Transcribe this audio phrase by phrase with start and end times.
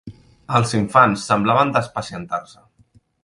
[0.59, 2.61] ...els infants semblaven despacientar-se